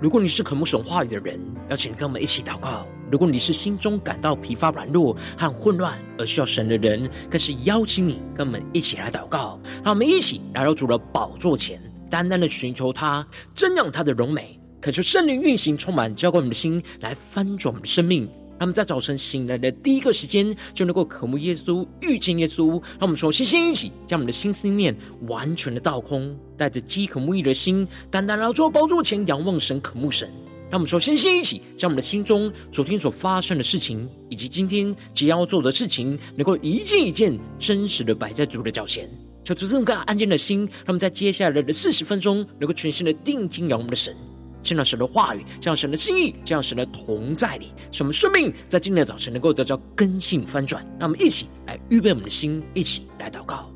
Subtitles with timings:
[0.00, 1.40] 如果你是渴慕神话语的人，
[1.70, 9.58] 邀请跟我们一起祷告；如果你是心中感到疲乏、软弱和混乱而需要神的人，更是邀请你跟我们一起来祷告。
[9.84, 18.28] 让我们一起来到主的宝座前，单单的寻求他，瞻仰他的荣美，恳求圣灵运行，充满浇灌我们的心，来翻转我们的生命。
[18.56, 22.72] 让我们在早晨醒来的第一个时间，就能够渴慕耶稣、遇见耶稣。
[22.72, 30.30] 让我们说，先先一起将我们的心思念完全的倒空，带着饥渴慕义的心，单单来到宝座前仰望神、渴慕神。
[30.70, 39.08] 让我们说，先先一起将我们的心中昨天所发生的事情，以及今天即将要做的事情，能够一件一件真实的摆在主的脚前，
[39.44, 44.16] 求主这么个安静的心，让我们在接下来的四十分钟，能够全心的定睛仰望的神。
[44.64, 50.82] 见到神的话语，见到神的心意，见到神的同在里，使我们生命在今天的早晨能够得到根性翻转。
[50.98, 53.73] 让我们一起来预备我们的心，一起来祷告。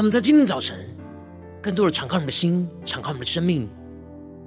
[0.00, 0.78] 让我们在今天早晨，
[1.60, 3.68] 更多的敞开我们的心，敞开我们的生命，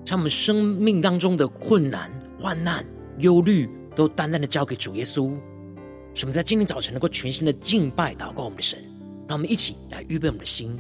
[0.03, 2.09] 将我们生命当中的困难、
[2.39, 2.83] 患难、
[3.19, 5.31] 忧虑，都淡淡的交给主耶稣。
[6.15, 8.79] 使我们在今天早晨能够全心的敬拜、祷告我们的神。
[9.27, 10.75] 让我们一起来预备我们的心。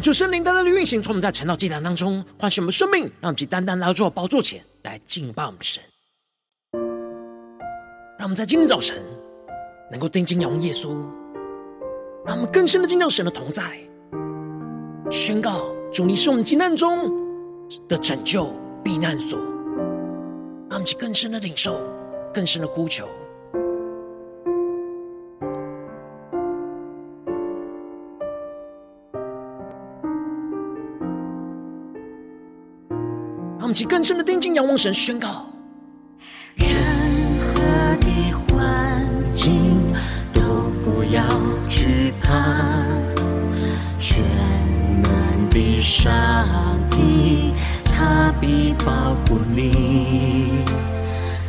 [0.00, 5.82] 就圣灵单单的运行，从我们在晨祷祭坛当中唤醒我们生命，让我们去单单来到宝座前来敬拜我们神。
[8.18, 9.02] 让我们在今天早晨
[9.90, 10.90] 能够定睛仰望耶稣，
[12.26, 13.78] 让我们更深的敬到神的同在，
[15.10, 17.10] 宣告主，你是我们急难中
[17.88, 18.52] 的拯救
[18.84, 19.38] 避难所。
[20.68, 21.80] 让我们去更深的领受，
[22.34, 23.08] 更深的呼求。
[33.78, 35.46] 起更深的定睛仰望神，宣告：
[36.56, 36.68] 任
[37.54, 37.62] 何
[38.00, 38.10] 的
[38.48, 39.78] 环境
[40.34, 40.40] 都
[40.82, 41.22] 不要
[41.68, 42.32] 惧怕，
[43.96, 44.24] 全
[45.00, 46.10] 能的上
[46.90, 50.64] 帝他必保护你，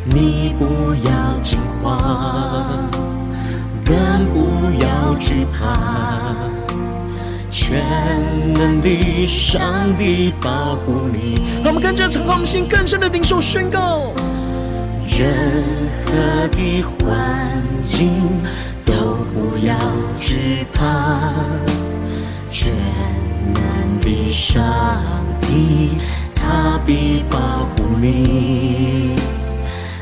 [0.06, 2.92] 你不要惊慌，
[3.84, 3.96] 更
[4.32, 6.49] 不要惧怕。
[7.52, 7.84] 全
[8.54, 14.14] 能的上帝保护你，让我们跟着敞开我们心，更深的领受宣告。
[15.08, 15.28] 任
[16.06, 18.22] 何的环境
[18.86, 18.94] 都
[19.34, 19.76] 不要
[20.20, 21.34] 惧怕，
[22.52, 22.72] 全
[23.54, 24.64] 能的上
[25.42, 25.98] 帝
[26.34, 27.38] 他必保
[27.76, 29.16] 护你，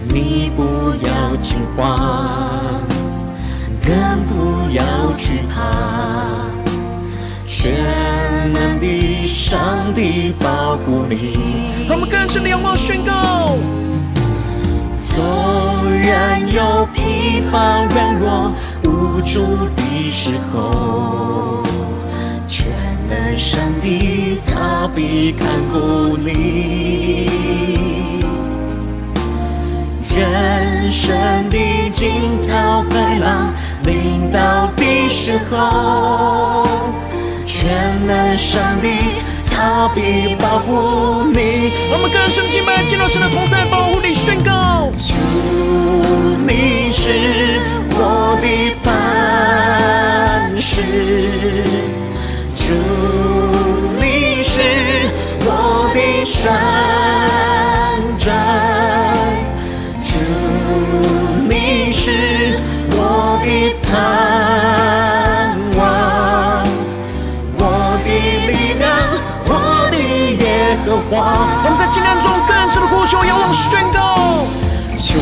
[0.09, 2.81] 你不要惊慌，
[3.81, 3.93] 更
[4.27, 4.83] 不要
[5.15, 6.46] 惧怕。
[7.47, 13.57] 全能的上帝保护你，我们更深的仰望宣告。
[14.99, 15.23] 纵
[15.89, 18.51] 然有疲乏、软弱、
[18.83, 21.63] 无助的时候，
[22.49, 22.69] 全
[23.09, 27.29] 能上帝他必看顾你。
[30.13, 31.15] 人生
[31.49, 33.53] 的惊涛骇浪
[33.85, 36.65] 临到的时候。
[37.59, 38.99] 全能上帝，
[39.49, 41.71] 他必保护你。
[41.91, 45.15] 我们更深敬拜，见到神的同在，保护你，宣告：主，
[46.45, 47.59] 你是
[47.89, 50.83] 我的磐石；
[52.55, 52.75] 主，
[53.99, 54.61] 你是
[55.41, 56.53] 我的山
[58.19, 58.29] 寨；
[60.03, 60.13] 主，
[61.49, 62.61] 你是。
[62.99, 63.37] 我
[71.09, 74.45] 我们在艰难中更深的呼求，仰望宣告：
[74.99, 75.17] 主，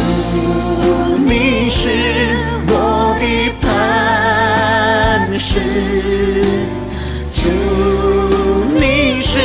[1.23, 2.35] 你是
[2.67, 5.59] 我的磐石；
[7.35, 7.49] 主，
[8.79, 9.39] 你是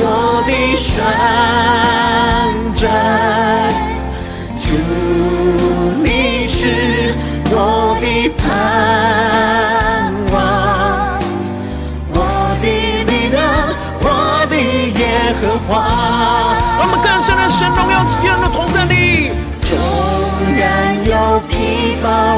[0.00, 2.01] 我的山。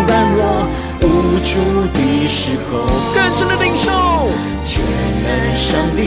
[0.06, 0.66] 软弱
[1.02, 1.04] 无
[1.44, 1.52] 助
[1.92, 2.72] 的时候，
[3.14, 3.90] 更深的领受，
[4.64, 4.82] 全
[5.22, 5.66] 能上
[5.96, 6.00] 帝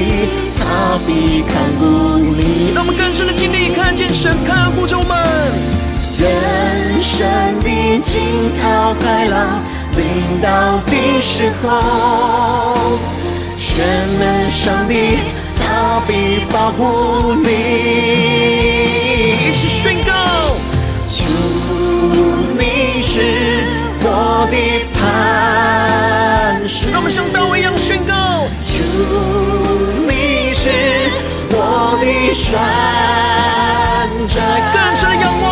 [0.57, 1.83] 他必看顾
[2.17, 2.71] 你。
[2.73, 5.17] 让我们更深的经历看见神看顾着我们。
[6.19, 6.25] 人
[7.01, 7.27] 生
[7.61, 7.69] 的
[8.03, 9.61] 惊涛骇浪
[9.95, 10.91] 临到的
[11.21, 12.97] 时候，
[13.55, 13.85] 全
[14.17, 15.19] 能上帝
[15.53, 16.11] 他必
[16.51, 17.45] 保护你。
[19.47, 20.11] 一起宣告：
[21.07, 21.23] 主，
[22.57, 23.76] 你是我
[24.49, 24.55] 的
[24.93, 26.89] 磐石。
[26.91, 28.13] 让我们像大卫一样宣告：
[28.69, 28.83] 主，
[30.07, 30.69] 你是
[31.51, 32.03] 我的
[32.33, 32.45] 山
[34.27, 34.35] 寨。
[34.73, 35.45] 更深的仰望。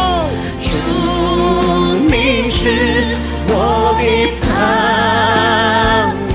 [0.60, 0.72] 主，
[2.10, 2.62] 你是
[3.48, 4.02] 我的
[4.42, 4.46] 盼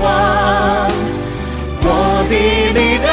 [0.01, 0.03] 望，
[1.83, 1.85] 我
[2.29, 2.31] 的
[2.73, 3.09] 力量，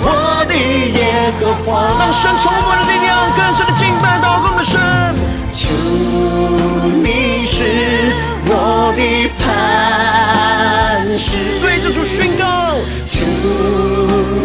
[0.00, 0.06] 我
[0.46, 1.66] 的耶和华。
[1.98, 4.78] 让神充满了力量，更深的敬拜祷告的神。
[5.54, 5.66] 主，
[7.02, 7.58] 你是
[8.30, 8.31] 我
[8.94, 11.60] 的磐石。
[11.60, 12.44] 对着主宣告：
[13.10, 13.24] 主，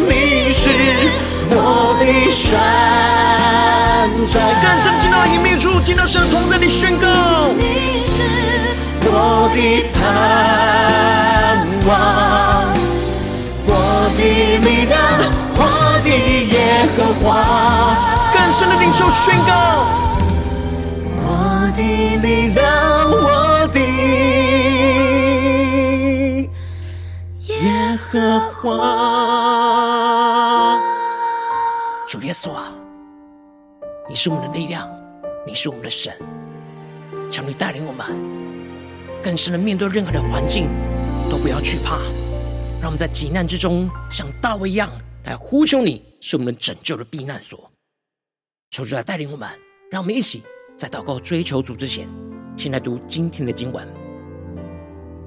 [0.09, 0.69] 你是
[1.49, 2.01] 我的
[2.31, 2.45] 山
[4.31, 4.35] 寨。
[4.61, 7.07] 更深的进到隐秘处，进到神的同在里宣告：
[7.57, 8.23] 你是
[9.03, 9.57] 我的
[9.93, 9.97] 盼
[11.87, 11.89] 望，
[13.65, 13.71] 我
[14.17, 14.21] 的
[14.59, 14.99] 力量，
[15.55, 15.61] 我
[16.03, 17.25] 的耶和华。
[18.33, 19.85] 更深的领受宣告：
[21.23, 21.25] 我
[21.75, 21.81] 的
[22.21, 22.65] 力量，
[23.09, 23.46] 我
[28.63, 28.77] 的耶和华。
[32.07, 32.73] 主耶稣啊，
[34.07, 34.89] 你是我们的力量，
[35.45, 36.13] 你是我们的神，
[37.29, 38.07] 求你带领我们
[39.21, 40.69] 更深的面对任何的环境，
[41.29, 41.97] 都不要惧怕。
[42.79, 44.89] 让我们在急难之中，像大卫一样
[45.25, 47.69] 来呼求你，是我们拯救的避难所。
[48.69, 49.49] 求主来带领我们，
[49.91, 50.43] 让我们一起
[50.77, 52.07] 在祷告追求主之前，
[52.55, 53.85] 先来读今天的经文。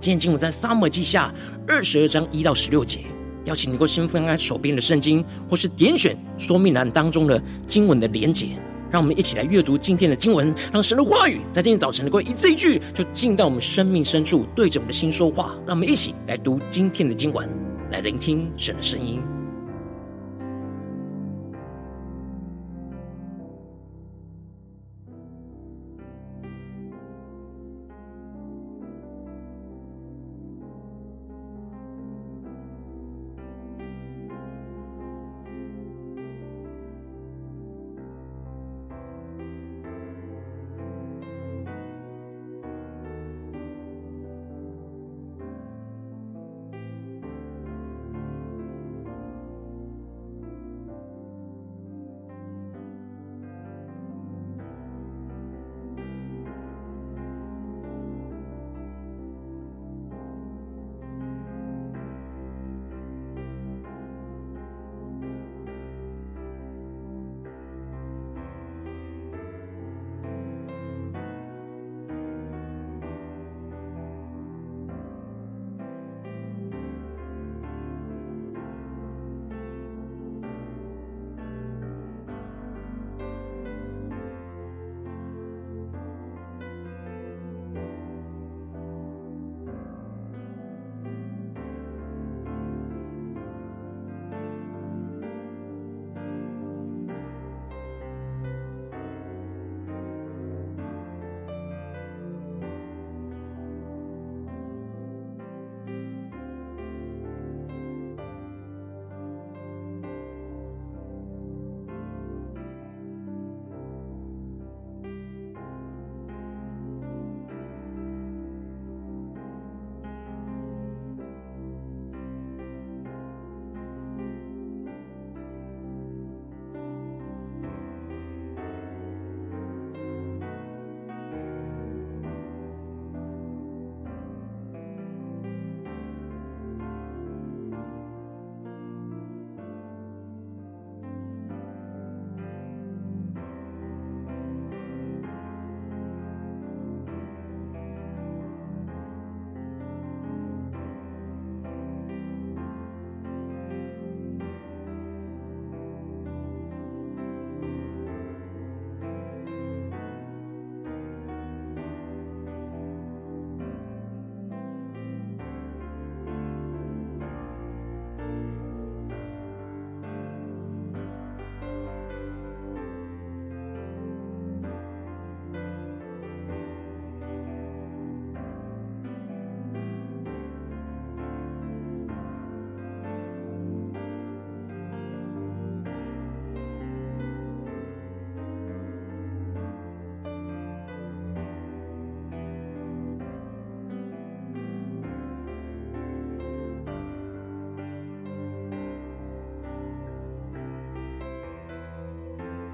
[0.01, 1.31] 今天经文在撒母记下
[1.69, 3.05] 二十二章一到十六节。
[3.45, 8.49] 邀请你能够先翻开手边的圣经，或是点选说明栏当中的经文的连结，
[8.91, 15.55] 让我们一起来阅读今天的经文，让神的话语在今天早晨能够一字一句就进到我们生命深处，对着我们的心说话。
[15.67, 17.49] 让我们一起来读今天的经文，
[17.91, 19.21] 来聆听神的声音。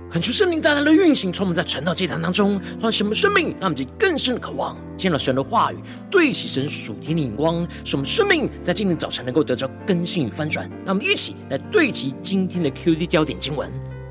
[0.09, 5.77] 看出圣灵带来的运行，充满在传道祭坛当中，换什么生命，让我们更深的渴望见到神的话语，
[6.11, 10.71] 对齐神属天的眼光，使我们生命在今天早晨能够得着更新与翻转。
[10.87, 13.69] 让我们一起来对齐今天的 QD 焦点经文，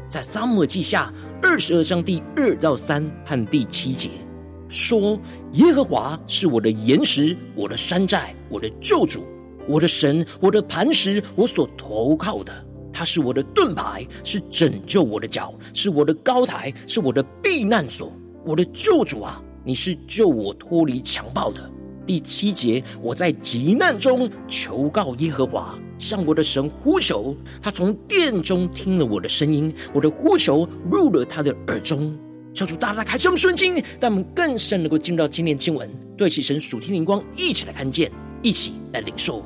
[0.09, 1.11] 在撒母记下
[1.41, 4.09] 二十二章第二到三和第七节，
[4.67, 5.19] 说：
[5.53, 9.25] 耶和华是我的岩石，我的山寨，我的救主，
[9.65, 12.53] 我的神，我的磐石，我所投靠的。
[12.95, 18.09] 他是我的盾牌，是拯救我的脚，是我的高台，是我的避难所。
[18.45, 21.69] 我的救主啊，你是救我脱离强暴的。
[22.05, 27.35] 第七节，我在急难中求告耶和华，向我的神呼求。
[27.61, 32.17] 他从殿中听了我的声音，我的呼求入了他的耳中。
[32.53, 38.09] 求主大大开启我们顺经，让我们更深能够进入到今天经文，对齐神属天灵光，一起来看见，
[38.41, 39.43] 一起来领受。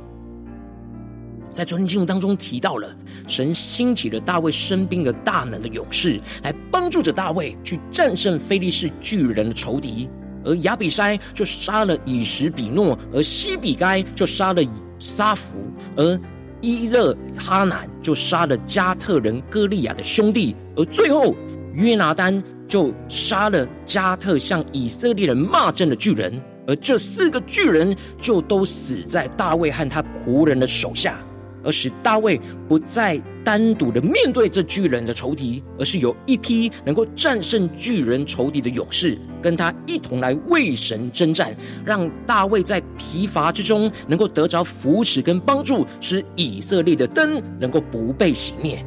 [1.59, 2.87] 在昨天经文当中提到了，
[3.27, 10.09] 神兴起了大卫身边的大能的勇士，来帮助着大卫去战胜非利士巨人的仇敌。
[10.45, 14.63] 而亚比筛就杀了以实比诺，而西比该就杀了
[14.99, 15.59] 沙弗，
[15.97, 16.17] 而
[16.61, 21.35] 伊勒哈南就杀了加特人歌利亚的兄弟，而最后
[21.73, 31.19] 约拿单就杀了加特向以色列人骂阵的巨人，而这四个巨人就都死在大卫和他仆人的手下。
[31.63, 48.85] 而使大卫不再单独的面对这巨人的仇敌，而是有一批能够战胜巨人仇敌的勇士，跟他一同来为神征战，让大卫在疲乏之中能够得着扶持跟帮助，使以色列的灯能够不被熄灭。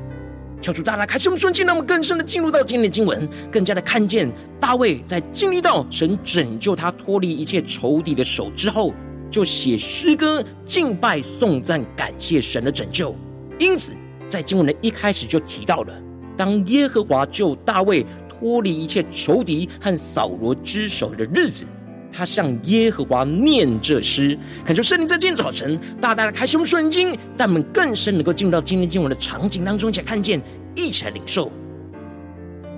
[0.60, 8.94] 求主大大开启我们顺境，让我们更深的进入到今天的经文，更加的看见大卫在经历到神拯救他脱离一切仇敌的手之后。
[9.32, 13.16] 就写诗歌敬拜颂赞感谢神的拯救，
[13.58, 13.94] 因此
[14.28, 16.02] 在经文的一开始就提到了，
[16.36, 21.64] 当耶和华救大卫脱离一切仇敌和扫罗之手的日子，
[22.12, 30.42] 他向耶和华念这诗，恳求圣灵在今天早晨大大的开胸顺经，但我们更深能够进入到今天经文的场景当中，一起来看见，
[30.76, 31.50] 一起来领受。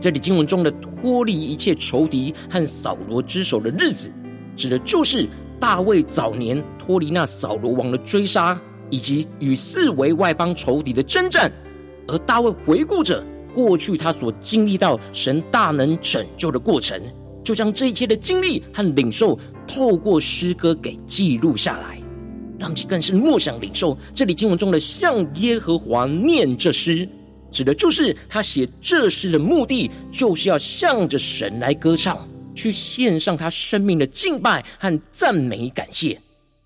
[0.00, 4.12] 这里经文中的脱离一切仇敌和扫罗之手的日子，
[4.54, 5.28] 指的就是。
[5.64, 11.50] 大卫早年脱离那扫罗王的追杀，以及与四围外邦仇敌的征战，
[12.06, 17.00] 而大卫回顾着过去他所经历到神大能拯救的过程，
[17.42, 21.98] 就将这一切的经历和领受透过诗歌给记录下来，
[22.58, 23.96] 让其更是默想领受。
[24.12, 27.08] 这里经文中的向耶和华念这诗，
[27.50, 32.18] 指的就是他写这诗的目的，就是要向着神来歌唱。
[32.54, 36.18] 去献上他生命的敬拜和赞美感谢。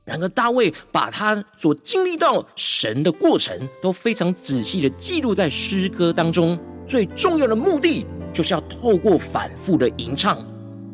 [0.05, 6.59] 然而，大卫把他所经历到神的过程都非常仔细的记录在诗歌当中。
[6.87, 10.39] 最重要的目的，就是要透过反复的吟唱，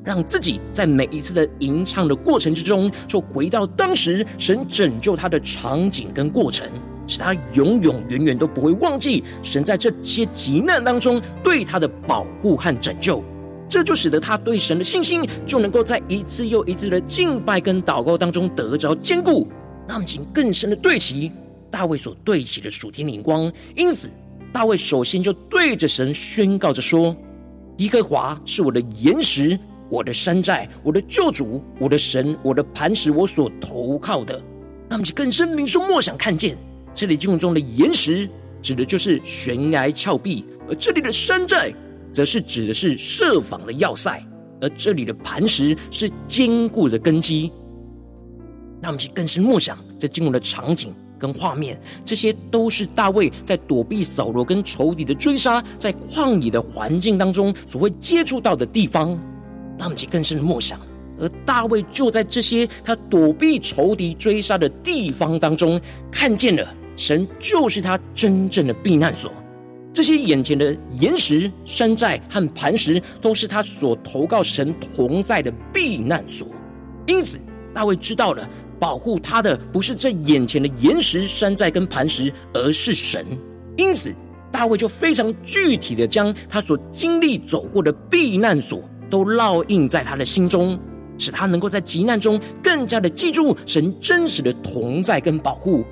[0.04, 6.68] 让自己在每一次的吟唱的过程之中，就回到当时神拯救他的场景跟过程，
[7.06, 13.22] 使他永永远远都不会忘记神在这些急难当中对他的保护和拯救。
[13.68, 19.48] 这就使得他对神的信心就能够在一次又一次的敬拜跟祷告当中得着坚固，
[19.88, 21.32] 那么请更深的对齐
[21.70, 23.52] 大卫所对齐的属天灵光。
[23.74, 24.08] 因此，
[24.52, 27.16] 大卫首先就对着神宣告着说
[27.78, 34.40] ：“耶和华是我的岩石，我的山寨，我的救主，我的神，我的磐石，我所投靠的。”
[34.88, 36.56] 那么，就更深明说，默想看见
[36.94, 38.28] 这里经文中的岩石，
[38.62, 41.74] 指的就是悬崖峭壁，而这里的山寨。
[42.14, 44.24] 则是指的是设防的要塞，
[44.60, 47.50] 而这里的磐石是坚固的根基。
[48.80, 59.18] 那我们去更深默想这经文的场景跟画面，这些都是大卫在躲避扫罗跟仇敌的追杀，在旷野的环境当中所会接触到的地方。
[59.76, 60.78] 那我们去更深默想，
[61.18, 65.80] 而大卫就在这些他躲避仇敌追杀的地方当中，
[66.12, 69.32] 看见了神就是他真正的避难所。
[69.94, 76.48] 这些眼前的岩石、山寨和磐石，都是他所投靠神同在的避难所。
[77.06, 77.38] 因此，
[77.72, 78.46] 大卫知道了，
[78.80, 83.24] 保护他的不是这眼前的岩石、山寨跟磐石，而是神。
[83.76, 84.12] 因此，
[84.50, 90.76] 大卫就非常具体的将他所经历走过的避难所，都烙印在他的心中，
[91.18, 95.84] 使他能够在急难中更加的记住神真实的同在跟保护。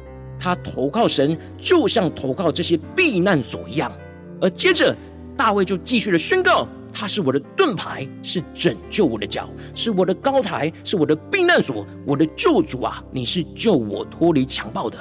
[0.42, 3.92] 他投靠神，就像投靠这些避难所一样。
[4.40, 4.92] 而接着，
[5.36, 13.00] 大卫就继续的宣告：“他是我的盾牌，是拯救我的脚，是我的高台，是我的避难所，我的救主啊！
[13.12, 14.98] 你是救我脱离强暴的。”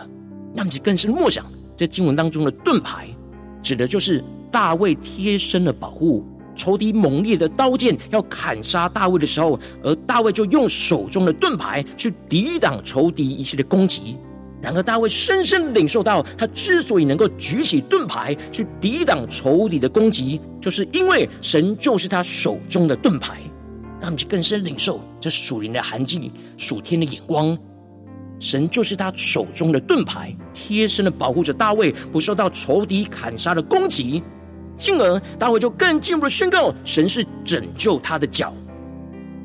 [0.53, 1.43] 那么，就更是默想，
[1.75, 3.07] 这经文当中的盾牌，
[3.63, 6.23] 指的就是大卫贴身的保护，
[6.55, 14.17] 仇敌猛烈的刀剑要砍杀大卫的时候，而大卫就用手中的盾牌去抵挡仇敌一切的攻击。
[14.61, 23.41] 然而，大卫深深领受到，他之所以能够举起盾牌去抵挡仇敌的攻击，就是因为神就是他手中的盾牌。
[23.99, 27.57] 让我们去更深领受这属灵的痕迹、属天的眼光。
[28.39, 34.23] 神就是他手中的盾牌，贴身的保护着大卫不受到仇敌砍杀的攻击。
[34.75, 38.51] 进而，大卫就更进一步的宣告：神是拯救他的脚。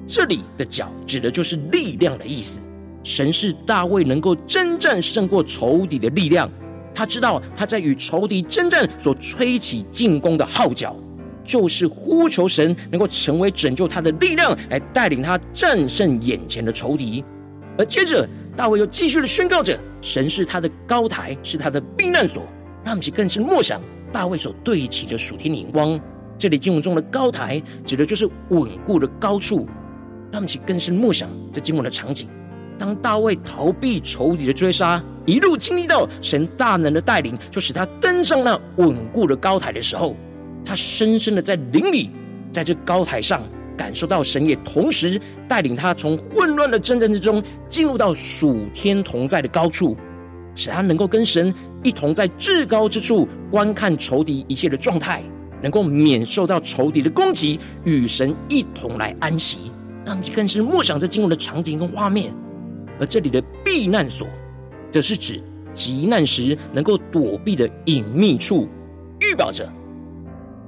[0.06, 2.58] 这里的脚指的就是力量的意思。
[3.06, 6.50] 神是大卫能够征战胜过仇敌的力量。
[6.92, 10.96] 他知道他在与仇敌征战所吹起进攻的号角，
[11.44, 17.24] 就是呼求神能够成为拯救他的力量，来带领他战胜眼前的仇敌。
[17.78, 22.42] 而接着，大卫又继续的宣告着：神是他的高台，是他的避难所。
[22.84, 23.80] 让其更是默想
[24.12, 26.00] 大卫所对齐的属天的眼光。
[26.36, 29.64] 这里经文中的高台，指的就是稳固的高处。
[30.32, 32.28] 让其更是默想这经文的场景。
[32.78, 40.16] 当大卫逃避仇敌的追杀，一路经历到神大能的带领，就使他登上那稳固的高台的时候，
[40.64, 42.10] 他深深的在灵里，
[42.52, 43.42] 在这高台上
[43.76, 49.96] 感受到神也同时带领他从混乱的征战之中进入到属天同在的高处，
[50.54, 55.22] 使他能够跟神一同在至高之处观看仇敌一切的状态，
[55.62, 59.58] 能够免受到仇敌的攻击，与神一同来安息。
[60.04, 62.32] 让你更是默想这经文的场景跟画面。
[62.98, 64.26] 而这里的避难所，
[64.90, 68.66] 则是指急难时能够躲避的隐秘处，
[69.20, 69.70] 预表着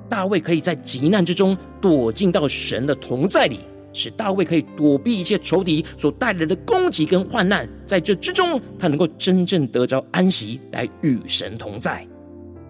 [0.08, 3.60] 大卫可以在急难之中躲进到神的同在里，
[3.92, 12.06] 使大卫可以躲避一切仇敌所带来的攻击跟患难，在这之中，他能够真正得着安息，来与神同在。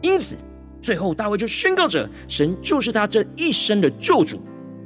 [0.00, 0.36] 因此，
[0.80, 4.40] 最后大卫就宣告着：神就是他这一生的救主，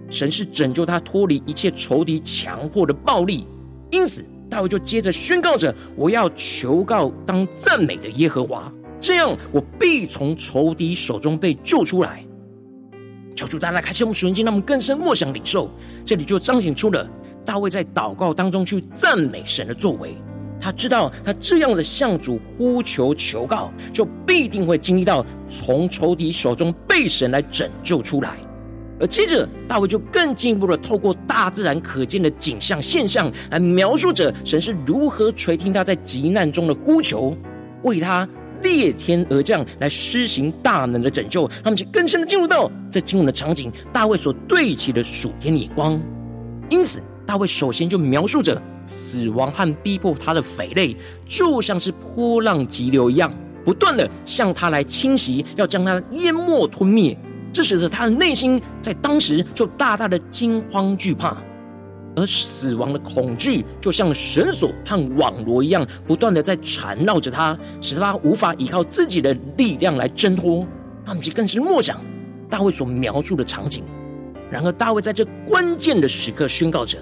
[0.08, 3.46] 神是拯救他脱离一切仇敌强迫的暴力。
[3.90, 4.24] 因此。
[4.52, 12.22] 大卫就接着宣告着：“我要求告当赞美的耶和华，这样我必从仇敌手中被救出来。”
[13.34, 15.70] 求主大家开启我们属灵经，让我们更深默想领受。
[16.04, 17.08] 这里就彰显出了
[17.46, 20.14] 大卫在祷告当中去赞美神的作为。
[20.60, 28.36] 他知道他这样的向主呼求求告，就必定会经历到从仇敌手中被神来拯救出来。
[29.02, 37.36] 而接着，大卫就更进一步的透过大自然可见的景象现象来描述着神是如何垂听他在急难中的呼求，
[37.82, 38.28] 为他
[38.62, 41.50] 裂天而降来施行大能的拯救。
[41.64, 46.00] 他们就更深的进入到这经文的场景，大卫所对齐的属天的眼光。
[46.70, 53.34] 因此，大卫首先就描述着死亡和逼迫他的匪类，就像是波浪急流一样，
[53.64, 57.18] 不断的向他来侵袭，要将他淹没吞灭。
[57.52, 61.36] 这使得他的内心在当时就大大的惊慌惧怕，
[62.16, 70.66] 而死亡的恐惧就像绳索和网罗一样，不断的在缠绕着他，使他无法依靠自己的力量来挣脱。
[71.04, 72.00] 他们就更是默想
[72.48, 73.84] 大卫所描述的场景。
[74.50, 76.98] 然而，大卫在这关键的时刻宣告着：“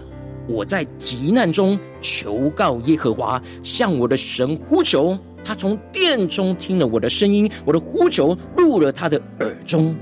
[0.48, 5.18] 我在急难中求告耶和华，向我的神呼求。
[5.44, 9.94] 他从殿中听了我的声音，我的呼求入了他的耳中。”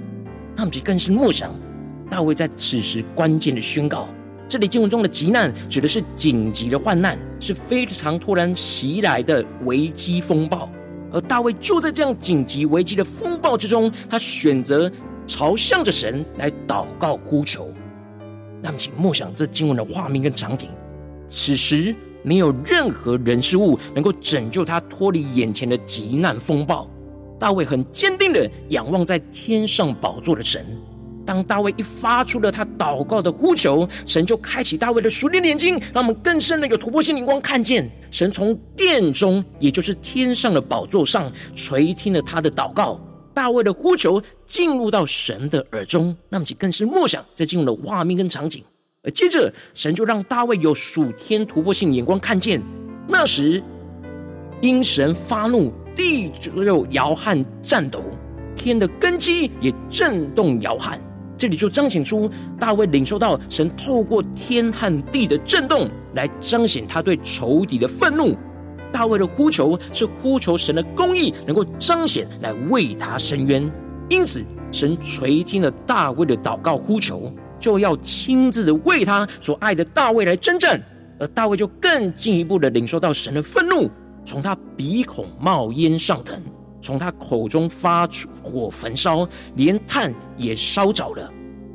[0.58, 1.54] 他们就更是默想，
[2.10, 4.08] 大卫在此时关键的宣告。
[4.48, 10.68] 这里经文中的急难，指的是紧急的患难，是非常突然袭来的危机风暴。
[11.12, 14.90] 而大卫就在这样紧急危机的风暴之中，他选择
[15.28, 17.72] 朝向着神来祷告呼求。
[18.60, 20.68] 那么，请默想这经文的画面跟场景。
[21.28, 21.94] 此时
[22.24, 26.90] 没有任何人事物能够拯救他脱离眼前的急难风暴。
[27.38, 30.64] 大卫很坚定的仰望在天上宝座的神。
[31.24, 42.98] 当大卫一发出了他祷告的呼求，神就开启大卫的属灵眼睛，让我们更深的有突破性灵光，看见神从殿中，也就是天上的宝座上垂听了他的祷告。
[43.34, 48.64] 大卫的呼求进入到神的耳中，那么就更是默想在进入了画面跟场景。
[49.04, 52.60] 而接着，神就让大卫有属天突破性眼光，看见
[53.06, 53.62] 那时
[54.62, 55.70] 因神发怒。
[55.98, 58.00] 地就摇撼颤抖，
[58.54, 60.96] 天的根基也震动摇撼。
[61.36, 68.36] 这里就彰显出大卫领受到神透过天和地的震动，来彰显他对仇敌的愤怒。
[68.92, 73.68] 大卫的呼求是呼求神的公义能够彰显，来为他伸冤。
[74.08, 80.80] 因此，神垂听了大卫的祷告呼求，就要亲自的为他所爱的大卫来征战。
[81.18, 83.90] 而大卫就更进一步的领受到神的愤怒。
[84.28, 86.38] 从他鼻孔冒烟上腾，
[86.82, 91.32] 从他口中发出火焚烧，连炭也烧着了。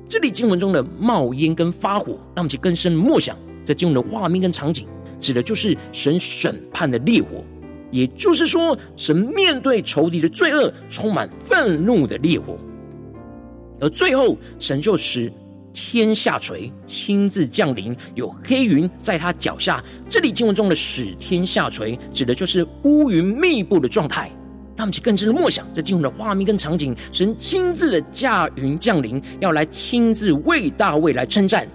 [0.07, 3.35] 这里经文中的冒烟跟发火，让我们去更深默想，
[3.65, 4.85] 这经文的画面跟场景，
[5.19, 7.43] 指的就是神审判的烈火，
[7.89, 12.55] 也就是说，神面对仇敌的罪恶，充满愤怒的烈火，
[13.81, 15.33] 而最后神就使
[15.73, 19.83] 天下垂，亲自降临，有黑云在他脚下。
[20.07, 24.31] 这里经文中的使天下垂，指的就是乌云密布的状态。
[24.75, 31.67] 让我们去更深的默想，这经文的画面跟场景，神亲自的驾云降临，要来亲自为大卫来称赞，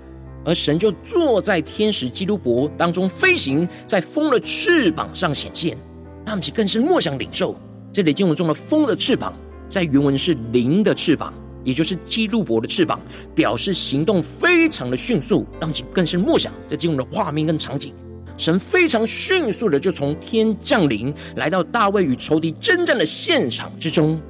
[0.44, 5.76] 而神就坐在天使基督伯当中飞行，在风的翅膀上显现。
[6.24, 7.56] 让我们去更深默想领受，
[7.92, 9.32] 这里经文中的风的翅膀，
[9.68, 11.32] 在原文是灵的翅膀，
[11.64, 13.00] 也就是基路伯的翅膀，
[13.34, 15.46] 表示行动非常的迅速。
[15.60, 17.92] 让其更深默想，这进入的画面跟场景。
[18.36, 24.20] 神非常迅速的就从天降临，来到大卫与仇敌征战的现场之中，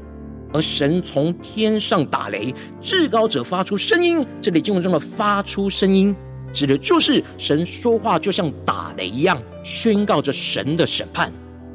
[0.52, 4.26] 而神从天上打雷，至高者发出声音。
[4.40, 6.16] 这里经文中的发出声音，
[6.54, 11.30] 指的就是神说话就像打雷一样，宣告着神的审判。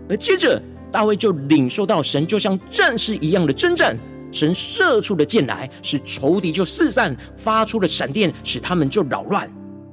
[0.09, 0.59] 而接着
[0.91, 3.95] 大卫就领受到神就像战士一样的征战，
[4.33, 9.47] 神射出的箭来，使仇敌就四散；发出的闪电，使他们就扰乱。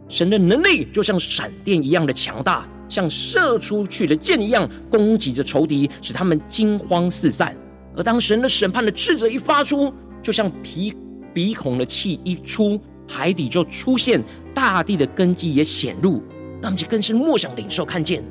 [0.09, 7.55] 神的能力就像闪电一样的强大，像射出去的箭一样攻击着仇敌，使他们惊慌四散。
[7.94, 10.94] 而当神的审判的斥责一发出，就像鼻
[11.35, 14.22] 鼻孔的气一出，海底就出现，
[14.55, 16.22] 大地的根基也显露，
[16.62, 18.24] 让其更深默想领受看见，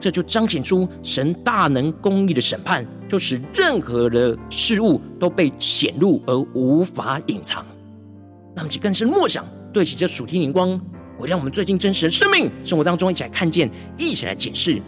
[0.00, 7.62] 这就彰显出神大能公义的审判，就使任何的事物都被显露而无法隐藏。
[8.56, 10.80] 那么就更深默想，对起这属天灵光。
[11.18, 14.80] 会让我们最近真实的生命生活当中一起来看见，一起来检视。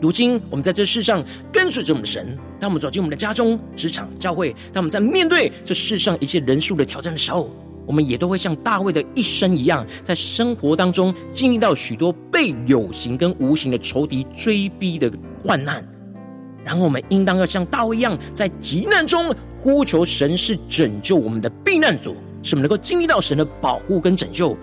[0.00, 7.50] 如今我们在这世上跟随着我们的神，当我们走进我们的家中、职场、教会，当我们在面对这世上一切人数的挑战的时候，
[7.84, 15.84] 我们也都会像大卫的一生一样，在生活当中经历到许多被有形跟无形的仇敌追逼的患难。
[16.68, 24.54] 然后我们应当要像大卫一样，在急难中呼求神是拯救我们的避难所，使我们能够经历到神的保护跟拯救。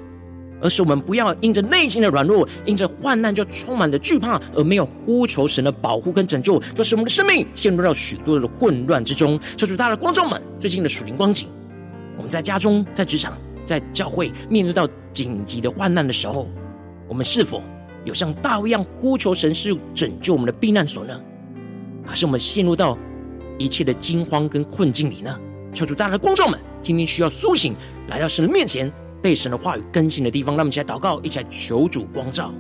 [0.62, 9.40] 而是我们不要因着内心的软弱，因着患难就充满着惧怕，而没有呼求神的保护跟拯救，就使我们的生命陷入到许多的混乱之中。
[9.58, 11.50] 求主大的光照们，最近的属灵光景，
[12.18, 13.34] 我们在家中、在职场、
[13.66, 16.48] 在教会，面对到紧急的患难的时候，
[17.08, 17.64] 我们是否
[18.04, 21.20] 有像大卫一样呼求神是拯救我们的避难所呢？
[22.06, 22.98] 还是我们陷入到
[23.58, 25.40] 一切的惊慌跟困境里呢？
[25.74, 27.74] 求主大的光照们，今天需要苏醒，
[28.08, 28.92] 来到神的面前。
[29.22, 32.54] 被神的话语更新的地方，让我们一起来祷告，一起来求主光照。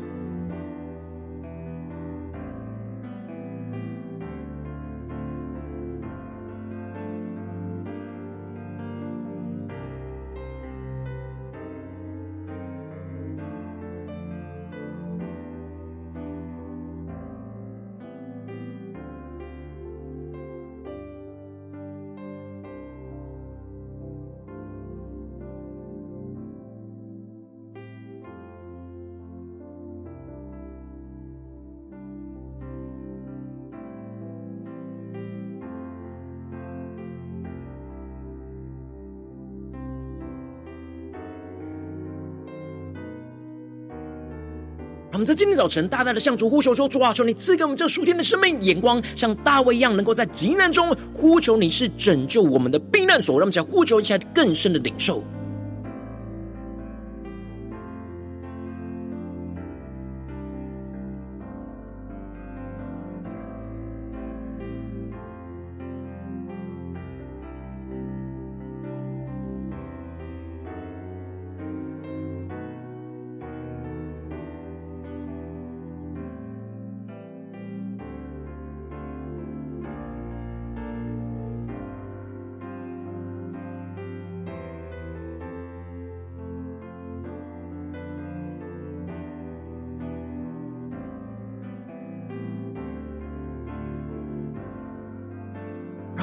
[45.36, 55.22] 今天早晨大大的向主呼求说：“主啊，求你赐给我们这数天的生命眼光，像大卫一样，能够在极难中呼求你是拯救我们的避难所，让我们想呼求一下更深的领受。”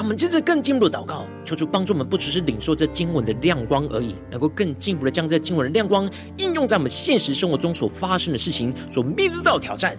[0.03, 9.95] 我们接着更进一步的祷告，求主帮助我们，不只是领受这经文的亮光而已，能够更进一步的将这经文的亮光应用在我们现实生活中所发生的事情、所面对到的挑战，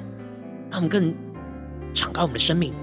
[0.70, 1.14] 让我们更
[1.94, 2.74] 敞开我们的生命，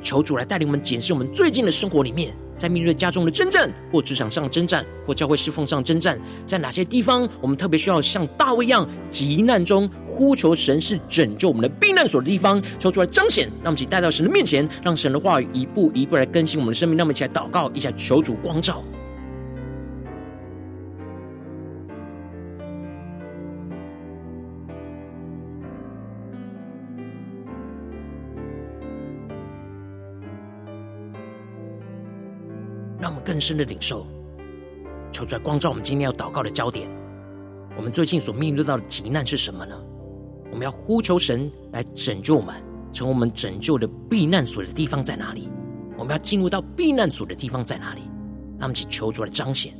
[0.00, 2.32] 求主来带领我们检视我们最近的生活里面。
[2.56, 16.96] 在面对家中的征战，或职场上征战，或教会侍奉上征战，在哪些地方我们特别需要像大卫一样，急难中呼求神是拯救我们的避难所的地方，求出来彰显，让我们一起带到神的面前，让神的话语一步一步来更新我们的生命。
[16.98, 18.82] 让我们一起来祷告，一起来求主光照。
[33.42, 34.06] 深的领受。
[35.12, 36.88] 求主来光照我们今天要祷告的焦点。
[37.76, 39.74] 我们最近所面对到的急难是什么呢？
[40.50, 42.54] 我们要呼求神来拯救我们，
[42.92, 45.48] 成为我们拯救的避难所的地方在哪里？
[45.98, 48.02] 我们要进入到避难所的地方在哪里？
[48.58, 49.74] 那么请求主来彰显。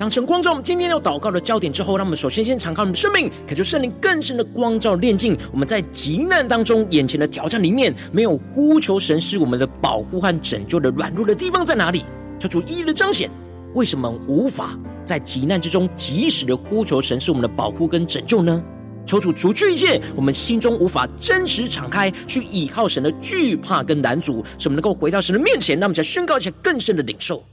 [0.00, 5.36] 当神光照我们今天要祷告的焦点之后，让我们首先先敞开我们的生命，感受圣灵更深的光照炼净。
[5.52, 12.06] 我们在急难当中，眼前的挑战里面，没有呼求神是我们的保护和拯救的软弱的地方在哪里？
[12.38, 13.28] 求主一一的彰显。
[13.74, 14.70] 为什么无法
[15.04, 18.64] 在急难之中及时的呼求神是我们的保护跟拯救呢？
[19.04, 25.78] 求主除去一切我们心中无法真实敞开去倚靠神的惧怕跟拦阻，使我们能够回到神的面前。
[25.78, 27.44] 那么，才宣告一下更深的领受。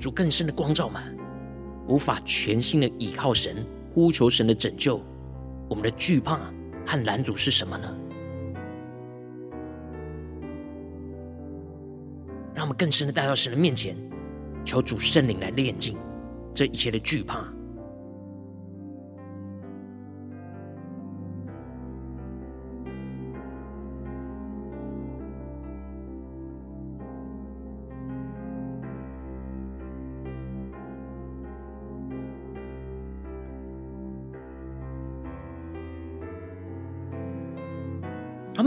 [0.00, 1.02] 主更深的光照们，
[1.86, 4.98] 无法全心的倚靠神，呼求神的拯救。
[5.68, 6.40] 我们的惧怕
[6.86, 7.96] 和拦阻是什么呢？
[12.54, 13.94] 让我们更深的带到神的面前，
[14.64, 15.98] 求主圣灵来炼净
[16.54, 17.44] 这一切的惧怕。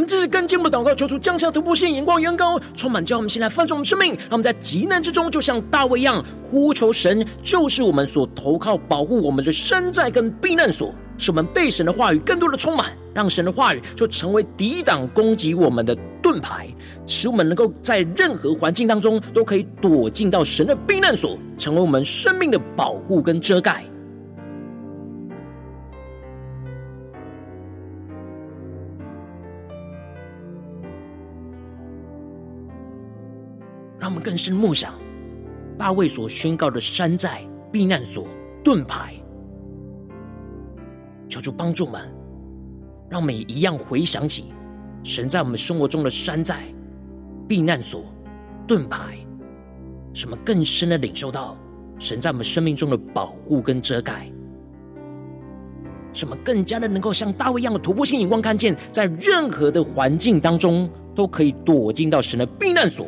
[0.06, 4.14] 这是更进一步祷告，求主降下突破性眼光，远高充满，叫我们先来放纵我们生命。
[4.14, 16.68] 让我们在急难之中，就像大卫一样，呼求神，就是我们所投靠、保护我们的山寨跟避难所，使我们被神的话语更多的充满，让神的话语就成为抵挡攻击我们的盾牌，
[17.06, 23.84] 使我们能够在任何环境当中都可以躲进到神的避难所，成为我们生命的保护跟遮盖。
[34.24, 34.94] 更深梦想
[35.78, 38.26] 大卫所宣告的山寨、避难所、
[38.64, 39.14] 盾牌，
[41.28, 42.02] 求主帮助们，
[43.10, 44.46] 让我们也一样回想起
[45.04, 46.64] 神在我们生活中的山寨、
[47.48, 48.06] 避难所、
[48.66, 49.18] 盾牌，
[50.14, 51.58] 什么更深的领受到
[52.00, 54.32] 神在我们生命中的保护跟遮盖，
[56.14, 63.08] 什么更加的能够像大卫一样的突破性眼光，看见在任何的环境当中都可以躲进到神的避难所。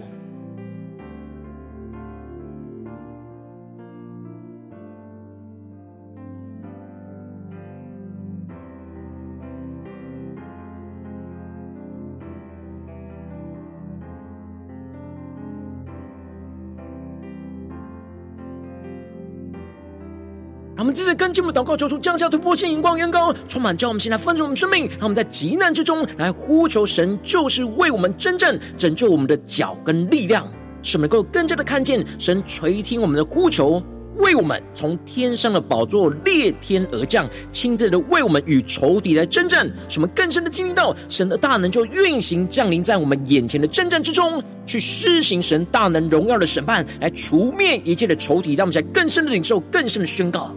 [20.77, 30.45] 我们继续跟进我们祷告，求出降下突破性、荧光、远高，充满，叫我们先来分盛我们生命，让我们在急难之中来呼求神，就是为我们真正拯救我们的脚跟力量，
[30.83, 33.81] 使我们能够更加的看见神垂听我们的呼求，
[34.17, 50.53] 为我们从天上的宝座裂天而降，亲自的为我们与仇敌来征战，使我们更深的经历到神的大能就运行降临在我们眼前的征战之中，去施行神大能荣耀的审判，来除灭一切的仇敌，让我们在更深的领受，更深的宣告。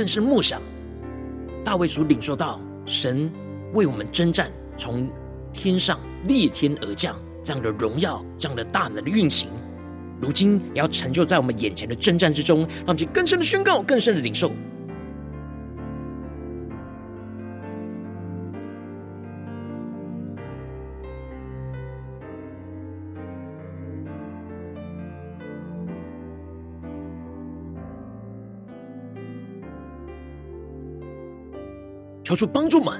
[0.00, 0.62] 更是梦想，
[1.62, 3.30] 大卫所领受到神
[3.74, 5.06] 为我们征战，从
[5.52, 9.50] 天上裂天而降这样的荣耀，这样的大能的运行，
[10.18, 14.50] 如今也要成就在我们眼前的征战之中，让其更深的宣告，更深的领受。
[32.30, 32.94] 求主帮助们，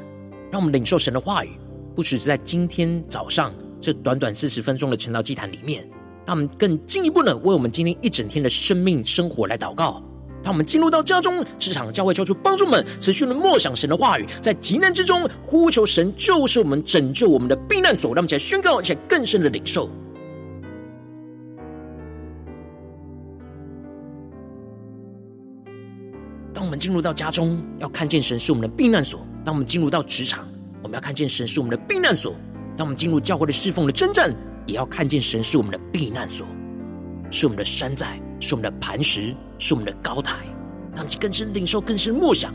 [0.51, 1.51] 让我们领受神的话语，
[1.95, 5.89] 不只是在今天早上这短短四十分钟的晨祷祭坛里面，
[6.27, 10.03] 让我们更进一步的为我们今天一整天的生命生活来祷告。
[10.43, 18.13] 当我们进入到家中、职场、教会，求出帮助们持续的默想神的话语，在极难之中呼求神，就是我们拯救我们的避难所。
[18.13, 19.89] 让我们起来宣告，起来更深的领受。
[26.81, 30.49] 进入到家中，要看见神是我们的避难所；当我们进入到职场，
[30.83, 32.33] 我们要看见神是我们的避难所；
[32.75, 34.35] 当我们进入教会的侍奉的征战，
[34.67, 36.47] 也要看见神是我们的避难所。
[37.31, 40.39] 是我们的山寨，是我们的磐石，是我们的高台。
[40.97, 42.55] 让我们更深领受，更深默想。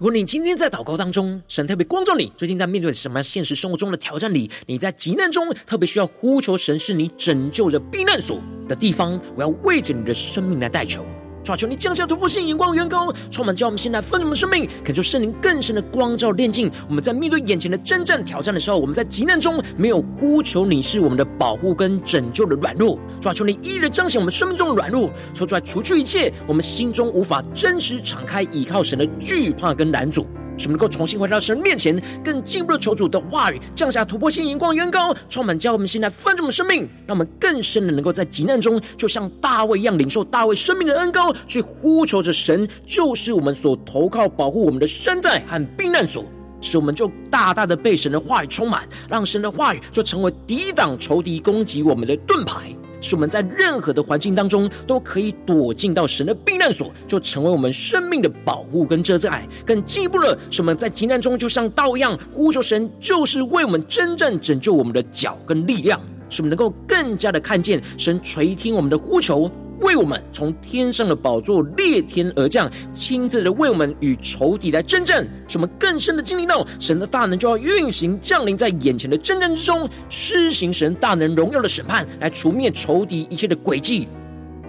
[0.00, 11.04] 如果你今天在祷告当中，神特别光照你，最近在面对什么现实生活中的挑战里，你在急难中特别需要呼求神是你拯救的避难所的地方，我要为着你的生命来代求。
[11.50, 16.70] 抓，求你降下突破性眼光，远高，充满叫我们现在丰盛的生命，恳求圣灵更深的光照炼净。
[16.88, 22.96] 我们在面对眼前的真正挑战的时候，我们在急难中没有呼求你是我们的保护跟拯救的软弱。
[23.20, 30.24] 抓，求你一一的彰显我们生命中的软弱，抽出来除去一切我们心中无法真实敞开倚靠神的惧怕跟难阻。
[30.60, 46.22] 使我们能够重新回到神面前，更进一步的求主的话语降下突破性、荧光、远高，充满教我们现在丰盛的生命，让我们更深的能够在急难中，就像大卫一样，领受大卫生命的恩膏，去呼求着神，就是我们所投靠、保护我们的山寨和避难所，
[46.60, 52.76] 使我们就大大的被神的话语充满，让神的话语就成为抵挡仇敌攻击我们的盾牌。
[53.00, 59.46] 使我们在任何的环境当中都可以躲进到神的避难所，就成为我们生命的保护跟遮盖。
[59.64, 69.50] 更进一步了，使我们在急难中就像道一样呼求神，就是为我们真正拯救我们的脚跟力量，使我们能够更加的看见神垂听我们的呼求。
[69.80, 84.06] 为我们从天上的宝座裂天而降，亲自的为我们与仇敌来争战，使我们更深的经历到神的大能就要运行降临在眼前的争战之中，施行神大能荣耀的审判，来除灭仇敌一切的诡计，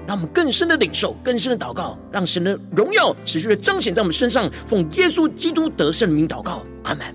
[0.08, 4.50] 让我们更深的领受，更深的祷告，让神的荣耀持续的彰显在我们身上。
[4.66, 7.06] 奉耶稣基督得胜名祷告，阿门。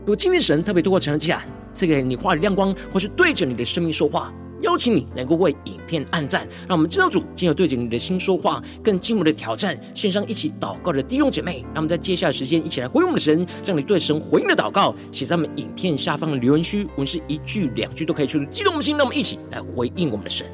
[0.00, 4.32] 如果今天神特别透过晨祷祭坛赐给你话语亮光，或是对着你的生命说话。
[4.66, 9.78] 邀请你能够为影片按赞，让我们知道主今日对着你的心说话，更进一步的挑战。
[9.94, 18.96] 线上一起祷告的弟兄姐妹，让我们在接下来时间一起来回应我们的神，让你对神回应的祷告写在我们影片下方的留言区，无论是一句两句都可以，出激动的心。
[18.96, 20.44] 让我们一起来回应我们的神。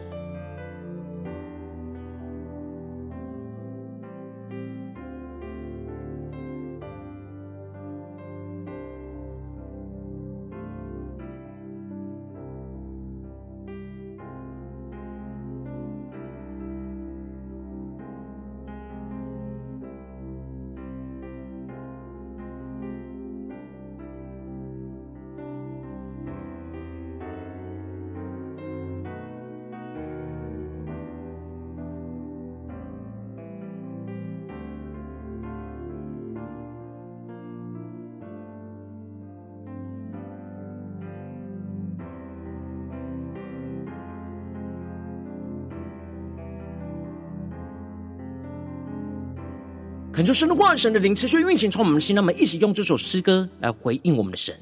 [50.23, 54.55] 恳求神的话、神的灵持续运行，从我们的心，让我们一起用这首诗歌来回应我们的神，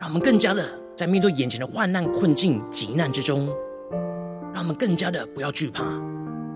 [0.00, 3.46] 让我们更加的在面对眼前的患难、困境、急难之中，
[4.52, 5.84] 让我们更加的不要惧怕，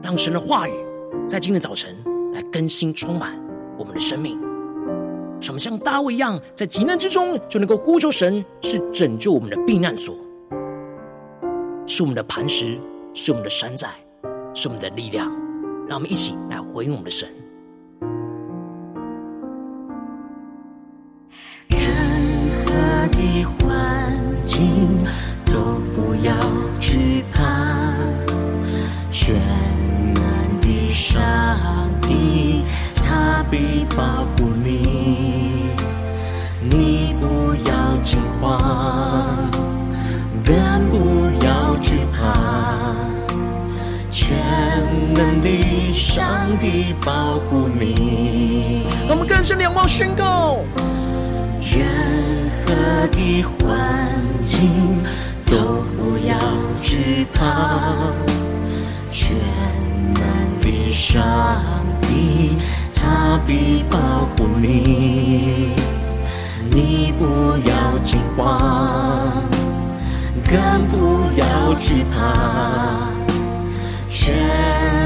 [0.03, 0.73] 让神的话语
[1.29, 1.97] 在今天早晨
[2.33, 3.41] 来更新、充满
[3.79, 4.37] 我们的生命，
[5.41, 10.13] 使我们像大卫一样，在急难之中就能够呼求神，是拯救我们的避难所，
[11.87, 12.77] 是我们的磐石，
[13.13, 13.91] 是我们的山寨，
[14.53, 15.44] 是我们的力量。
[15.89, 17.44] 让我们一起来回应我们的神。
[46.55, 48.87] 上帝保护你。
[49.09, 50.61] 让我们更深仰望宣告。
[51.59, 51.85] 任
[52.65, 55.03] 何的环境
[55.45, 56.39] 都不要
[56.81, 57.43] 惧怕，
[59.11, 59.35] 全
[60.15, 60.23] 能
[60.61, 61.21] 的上
[62.01, 62.53] 帝，
[62.95, 63.99] 他必保
[64.37, 65.73] 护你，
[66.71, 69.43] 你不要惊慌，
[70.45, 73.09] 更不要惧怕，
[74.09, 74.37] 全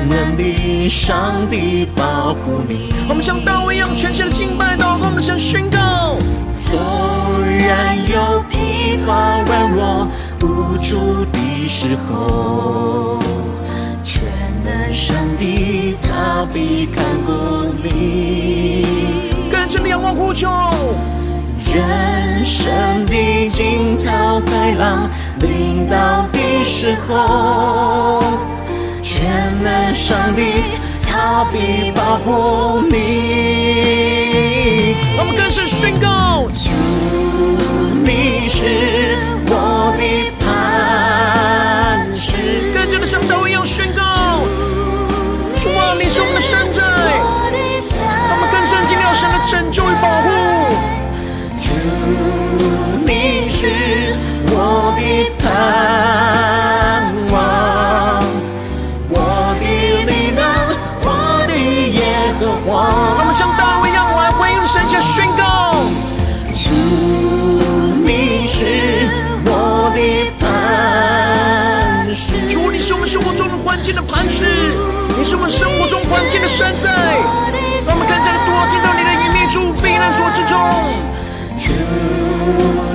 [0.06, 2.92] 能的上帝保护你。
[3.08, 6.16] 我们像大卫一样，全心的敬拜祷告，我们向宣告。
[6.60, 6.78] 纵
[7.56, 10.08] 然有疲乏、软弱、
[10.42, 13.18] 无助的时候，
[14.04, 14.24] 全
[14.64, 17.32] 能上帝他必看顾
[17.82, 18.84] 你。
[19.50, 20.48] 更深的仰望呼求，
[21.72, 25.08] 人生的惊涛骇浪
[25.40, 28.22] 临到的时候，
[29.18, 29.26] 全
[29.64, 30.62] 能上帝
[31.04, 32.94] 他必保护你。
[35.18, 36.46] 我们更深宣告。
[36.54, 36.70] 主，
[38.04, 40.46] 你是我的磐
[42.14, 42.70] 石。
[42.72, 44.02] 更加的像大卫要宣告。
[45.56, 46.80] 主啊，你是我们的山寨。
[48.28, 49.77] 让我们更深经历神的拯救
[75.28, 76.88] 是我们生活中环境的山寨。
[77.86, 80.56] 让我们更加的躲进到你的隐秘处、避难所之中。
[81.60, 81.68] 主，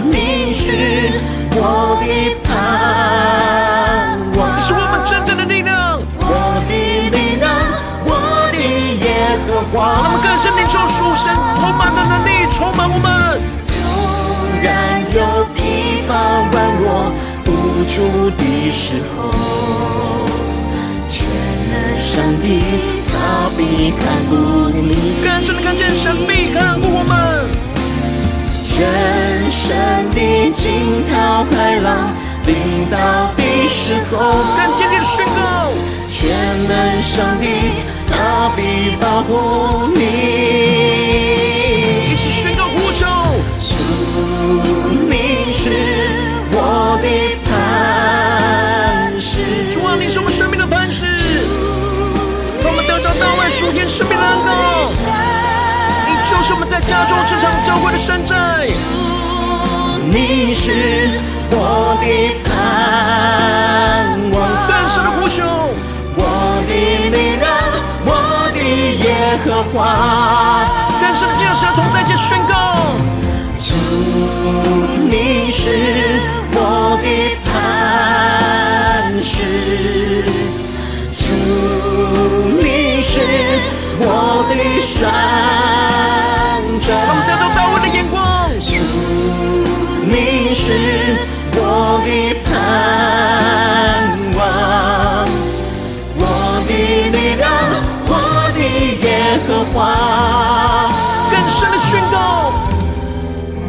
[0.10, 1.22] 你是
[1.54, 7.54] 我的盼望，你是我们真正的力量，我的力量，
[8.04, 9.94] 我的耶和华。
[9.94, 11.30] 让我们更深领受属神
[11.62, 13.38] 充满的能力，充满我们。
[13.62, 13.78] 纵
[14.64, 16.18] 然有疲乏、
[16.50, 17.14] 软弱、
[17.46, 18.02] 无助
[18.42, 19.30] 的时候，
[22.14, 22.62] 上帝
[23.10, 25.18] 他必看顾你。
[25.24, 27.50] 更深的看见神必看顾我们。
[28.78, 29.76] 人生
[30.14, 32.14] 的惊涛骇浪
[32.46, 34.14] 临到的时候，
[34.56, 35.74] 更坚定的宣告，
[36.08, 36.30] 全
[36.70, 37.48] 能上帝
[38.08, 40.02] 他必保护你。
[42.12, 43.08] 一起宣告呼求，
[43.60, 43.74] 主，
[45.10, 45.64] 你是
[46.52, 47.08] 我的
[47.44, 49.66] 磐石。
[49.72, 50.83] 主啊，你是我们生命的磐
[53.44, 54.52] 得着大卫属天生命的恩膏。
[56.30, 58.36] 就是我们在家中、职场、教会的山寨。
[60.10, 61.20] 你是
[61.52, 62.06] 我的
[62.46, 62.50] 盼
[64.32, 64.38] 望，
[64.68, 65.44] 更深的呼求，
[66.16, 66.20] 我
[66.68, 66.72] 的
[67.10, 67.46] 力量，
[68.06, 68.10] 我
[68.54, 69.76] 的耶和华。
[71.02, 72.54] 更深的进入神同在一起宣告。
[73.62, 73.76] 主，
[75.10, 76.22] 你是
[76.54, 76.58] 我
[77.02, 77.06] 的
[77.44, 77.52] 磐
[79.22, 80.24] 石。
[81.20, 81.26] 主，
[82.62, 82.66] 你
[83.14, 83.22] 是
[84.00, 84.10] 我
[84.50, 84.52] 的
[84.82, 84.92] 山。
[86.86, 88.18] 让我们得着大卫的眼光。
[88.60, 88.74] 主，
[90.04, 90.12] 你
[90.56, 90.66] 是
[91.54, 91.62] 我
[92.04, 92.10] 的
[92.44, 92.52] 盼
[94.36, 94.42] 望，
[96.18, 96.22] 我
[96.68, 96.72] 的
[97.14, 97.46] 力量，
[98.10, 98.12] 我
[98.56, 98.60] 的
[99.06, 99.08] 耶
[99.46, 99.76] 和华。
[101.30, 102.16] 更深的宣告，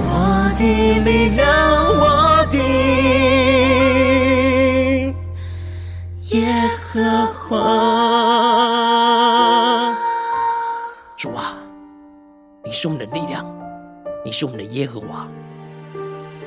[0.08, 0.10] 我
[0.56, 0.60] 的
[1.04, 1.43] 力量，
[14.24, 15.28] 你是我们的耶和华。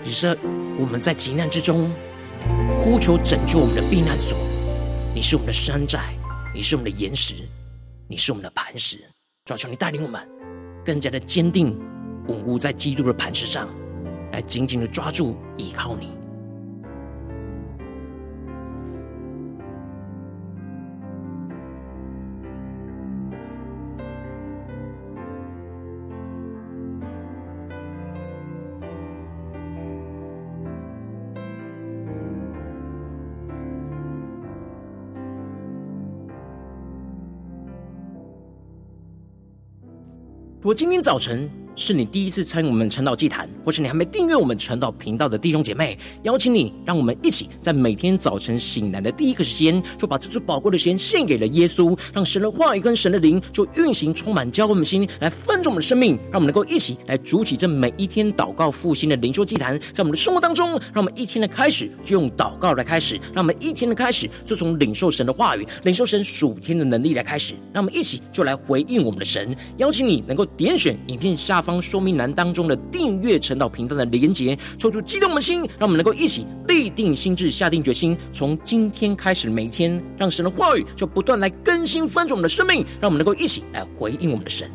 [0.04, 0.38] 你是
[0.80, 1.92] 我们在急难之中
[2.82, 4.36] 呼求拯救我们的避难所。
[5.14, 6.00] 你是我们的山寨，
[6.56, 7.36] 你是我们的岩石，
[8.08, 9.00] 你是我们的磐石。
[9.46, 10.28] 主，求你带领我们
[10.84, 11.78] 更加的坚定
[12.28, 13.68] 稳固在基督的磐石上，
[14.32, 16.17] 来紧紧的抓住依靠你。
[40.68, 41.50] 我今天早晨，
[41.80, 69.56] 是你第一次参与我们晨祷祭坛，或是你还没订阅我们晨祷频道的弟兄姐妹，邀请你，让我们一起在每天早晨醒来的第一个时间，就把这最宝贵的时间献给了耶稣，让神的话语跟神的灵就运行充满，浇灌我们心，来分盛我们的生命，让我们能够一起来主起这每一天祷告复兴的灵修祭坛，在我们的生活当中，让我们一天的开始就用祷告来开始，让我们一天的开始就从领受神的话语、领受神属天的能力来开始，让我们一起就来回应我们的神。
[69.78, 84.72] 邀请你能够点选影片下方方说明栏当中的订阅陈祷频道的连结，抽出激动的心，让我们能够一起立定心智，下定决心，从今天开始每天，让神的话语就不断来更新翻转我们的生命，让我们能够一起来回应我们的神。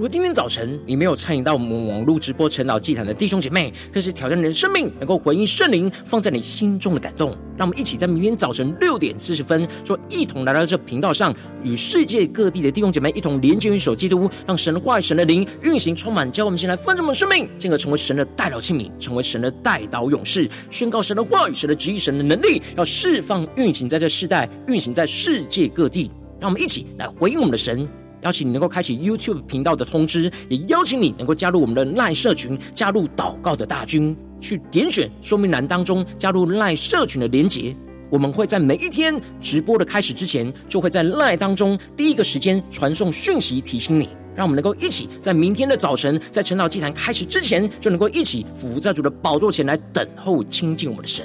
[0.00, 7.36] 如果今天早晨你没有参与到我们网络直播晨祷祭坛的弟兄姐妹，更是挑战你的生命，能够回应圣灵放在你心中的感动。
[7.54, 26.10] 让我们一起在明天早晨六点四十分，说一同来到这频道上，与世界各地的弟兄姐妹一同连接于手基督，让神的话语、神的灵运行充满，教我们先来分盛我们生命，进而成为神的代祷器皿，成为神的代祷勇士，宣告神的话语、神的旨意、神的能力，要释放运行在这世代，运行在世界各地。
[26.40, 27.86] 让我们一起来回应我们的神。
[28.22, 37.74] 邀请你能够开启 YouTube 频道的通知，也邀请你能够加入我们的 LINE 社群，加入祷告的大军，去点选说明栏当中加入 LINE 社群的连结。
[38.10, 51.24] 我们会在每一天直播的开始之前，就会在 LINE 当中第一个时间传送讯息提醒你，让我们能够一起在明天的早晨，在晨祷祭坛开始之前，就能够一起俯伏在主的宝座前来等候亲近我们的神。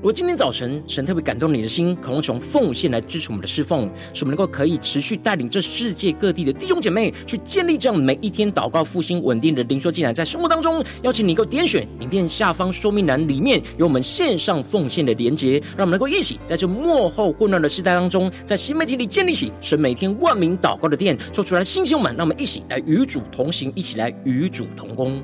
[0.00, 3.82] 如果今天早晨神特别感动你的心，渴望从奉献来支持我们的侍奉，
[4.14, 25.22] 使我们能够可以持续带领这世界各地的弟兄姐妹去建立这样每一天祷告复兴稳定的灵修祭坛，在生活当中，邀请你能够点选影片下方说明栏里面有我们线上奉献的连结，让我们能够一起在这幕后混乱的时代当中，在新媒体里建立起神每天万名祷告的殿，说出来新兴们，让我们一起来与主同行，一起来与主同工。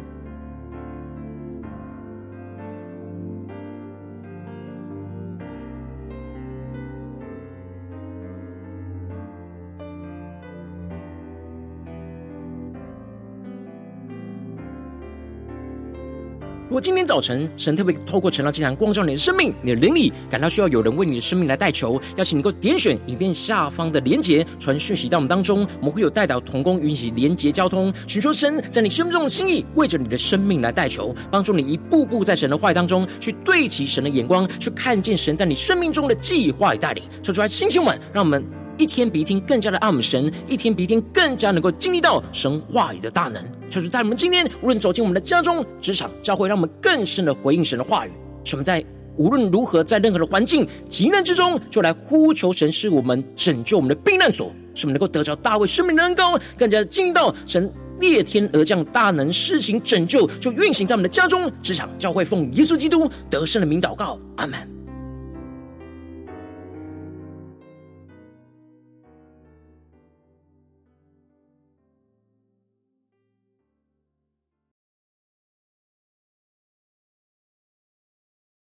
[16.76, 38.65] 果今天早晨神特别透过晨祷祭坛光照你的生命，你的灵里感到需要有人为你的生命来代求，邀请你能够点选影片下方的连结，传讯息到我们当中，我们会有代祷同工与你连结交通，寻求神在你生命中的心意，为着你的生命来代求，帮助你一步步在神的话语当中去对齐神的眼光，去看见神在你生命中的计划与带领，说出来星星们，让我们。
[38.78, 43.42] 一天比一天更加的爱我们神，一天比一天更加能够经历到神话语的大能。
[43.70, 48.10] 求主带我们今天无论走进我们的家中、职场、教会，让我们更深的回应神的话语。
[48.44, 48.84] 使我们在
[49.16, 54.52] 无论如何，在任何的环境、急难之中，就来呼求神，是我们拯救我们的避难所。
[54.74, 64.58] 使我们能够得着大卫生命的恩膏，更加的经历到神裂天而降大能施行拯救，就运行在我们的家中、职场、教会，奉耶稣基督得胜的名祷告，阿门。